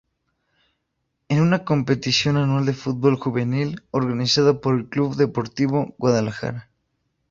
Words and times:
Es 1.29 1.39
una 1.39 1.63
competición 1.63 2.35
anual 2.37 2.65
de 2.65 2.73
fútbol 2.73 3.17
juvenil 3.17 3.83
organizada 3.91 4.59
por 4.59 4.73
el 4.73 4.89
Club 4.89 5.15
Deportivo 5.15 5.93
Guadalajara. 5.99 6.71